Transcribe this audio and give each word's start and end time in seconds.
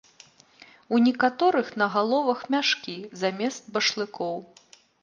У 0.95 1.01
некаторых 1.09 1.69
на 1.83 1.89
галовах 1.99 2.41
мяшкі 2.55 2.99
замест 3.27 3.73
башлыкоў. 3.79 4.35